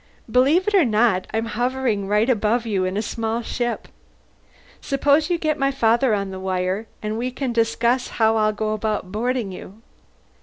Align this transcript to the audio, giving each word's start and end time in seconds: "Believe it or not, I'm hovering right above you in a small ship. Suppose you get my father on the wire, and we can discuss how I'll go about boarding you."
"Believe 0.31 0.67
it 0.67 0.73
or 0.73 0.83
not, 0.83 1.27
I'm 1.31 1.45
hovering 1.45 2.07
right 2.07 2.27
above 2.27 2.65
you 2.65 2.85
in 2.85 2.97
a 2.97 3.03
small 3.03 3.43
ship. 3.43 3.87
Suppose 4.81 5.29
you 5.29 5.37
get 5.37 5.59
my 5.59 5.69
father 5.69 6.15
on 6.15 6.31
the 6.31 6.39
wire, 6.39 6.87
and 7.03 7.19
we 7.19 7.29
can 7.29 7.53
discuss 7.53 8.07
how 8.07 8.35
I'll 8.37 8.51
go 8.51 8.73
about 8.73 9.11
boarding 9.11 9.51
you." 9.51 9.83